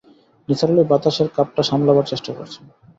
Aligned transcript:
নিসার 0.47 0.69
আলি 0.71 0.83
বাতাসের 0.91 1.27
কাপ্টা 1.35 1.61
সামলাবার 1.69 2.09
চেষ্টা 2.11 2.31
করছেন। 2.37 2.63